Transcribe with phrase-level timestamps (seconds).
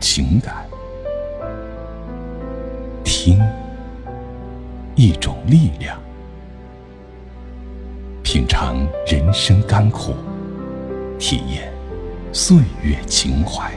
[0.00, 0.66] 情感。
[3.04, 3.38] 听，
[4.96, 6.00] 一种力量。
[8.22, 10.14] 品尝人生甘苦，
[11.18, 11.70] 体验
[12.32, 13.70] 岁月情怀。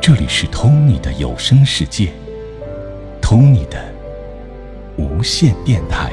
[0.00, 2.12] 这里是 Tony 的有声世界
[3.20, 3.78] ，Tony 的
[4.96, 6.12] 无线电台。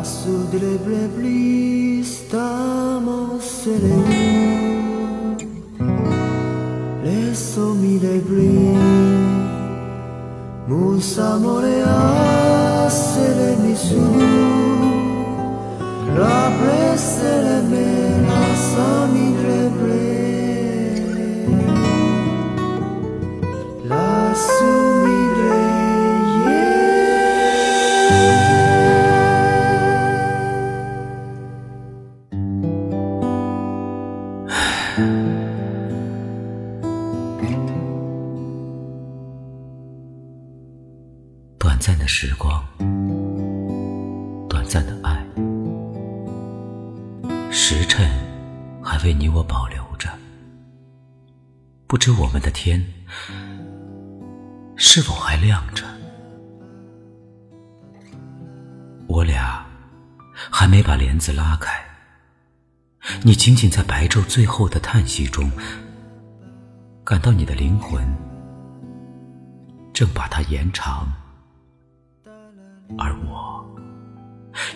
[0.00, 5.36] passo delle blebli stiamo sereni
[7.02, 8.78] le somiglia bli
[10.64, 14.24] musamo le assere misure
[16.16, 17.19] la presa
[41.80, 42.62] 短暂的时光，
[44.50, 45.16] 短暂的爱，
[47.50, 48.06] 时辰
[48.84, 50.10] 还为你我保留着。
[51.86, 52.86] 不知我们的天
[54.76, 55.86] 是否还亮着？
[59.08, 59.64] 我俩
[60.34, 61.82] 还没把帘子拉开，
[63.22, 65.50] 你仅仅在白昼最后的叹息中，
[67.02, 68.06] 感到你的灵魂
[69.94, 71.10] 正把它延长。
[72.98, 73.64] 而我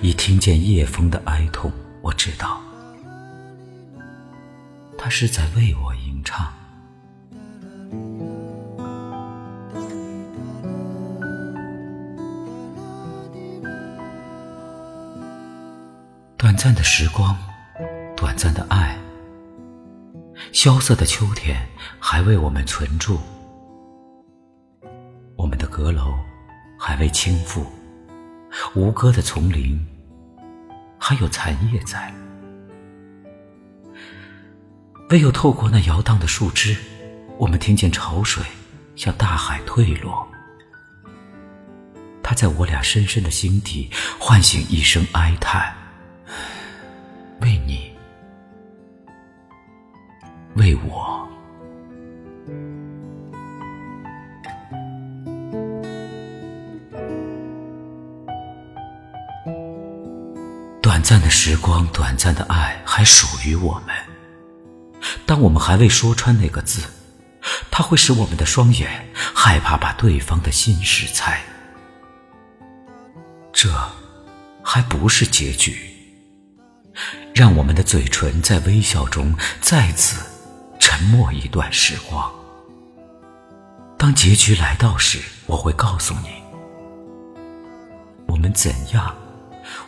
[0.00, 1.70] 一听见夜风的哀痛，
[2.00, 2.60] 我知道，
[4.96, 6.52] 他是在为我吟唱。
[16.36, 17.36] 短暂的时光，
[18.16, 18.98] 短暂的爱，
[20.52, 21.66] 萧瑟的秋天
[21.98, 23.18] 还为我们存住，
[25.36, 26.14] 我们的阁楼
[26.78, 27.64] 还未倾覆。
[28.74, 29.78] 无歌的丛林，
[30.98, 32.12] 还有残叶在。
[35.10, 36.76] 唯有透过那摇荡的树枝，
[37.38, 38.42] 我们听见潮水
[38.96, 40.26] 向大海退落。
[42.22, 45.74] 它在我俩深深的心底唤醒一声哀叹：
[47.42, 47.92] 为你，
[50.56, 51.28] 为我。
[60.94, 63.92] 短暂的时光，短暂的爱，还属于我们。
[65.26, 66.82] 当我们还未说穿那个字，
[67.68, 71.42] 它会使我们的双眼害怕把对方的心事猜。
[73.52, 73.68] 这
[74.62, 75.76] 还不是结局。
[77.34, 80.24] 让我们的嘴唇在微笑中再次
[80.78, 82.32] 沉默一段时光。
[83.98, 86.28] 当结局来到时，我会告诉你，
[88.28, 89.12] 我们怎样。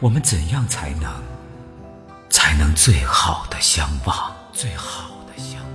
[0.00, 1.10] 我们怎样才能，
[2.31, 4.34] 才能最好的相望？
[4.53, 5.66] 最好的相。